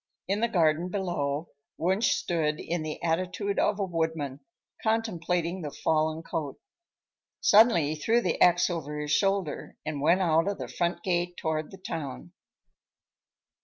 In 0.27 0.39
the 0.39 0.47
garden 0.47 0.89
below 0.89 1.49
Wunsch 1.77 2.15
stood 2.15 2.59
in 2.59 2.81
the 2.81 2.99
attitude 3.03 3.59
of 3.59 3.79
a 3.79 3.83
woodman, 3.85 4.39
contemplating 4.81 5.61
the 5.61 5.69
fallen 5.69 6.23
cote. 6.23 6.59
Suddenly 7.39 7.93
he 7.93 7.95
threw 7.95 8.19
the 8.19 8.41
axe 8.41 8.67
over 8.71 8.99
his 8.99 9.11
shoulder 9.11 9.77
and 9.85 10.01
went 10.01 10.21
out 10.23 10.47
of 10.47 10.57
the 10.57 10.67
front 10.67 11.03
gate 11.03 11.37
toward 11.37 11.69
the 11.69 11.77
town. 11.77 12.31